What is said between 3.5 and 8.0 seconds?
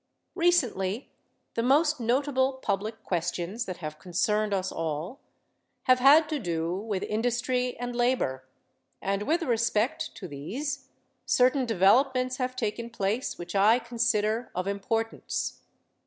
that have concerned us all have had to do with industry and